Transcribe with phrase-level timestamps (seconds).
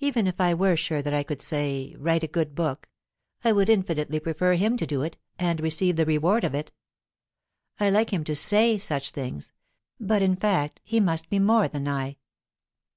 [0.00, 2.88] Even if I were sure that I could, say, write a good book,
[3.44, 6.72] I would infinitely prefer him to do it and receive the reward of it.
[7.78, 9.52] I like him to say such things,
[10.00, 12.16] but in fact he must be more than I.